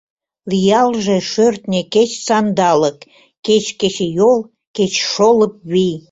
[0.49, 2.97] Лиялже шӧртньӧ кеч сандалык,
[3.45, 4.39] Кеч кечыйол,
[4.75, 5.95] кеч шолып вий.